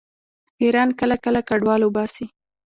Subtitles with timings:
[0.63, 2.25] ایران کله کله کډوال وباسي.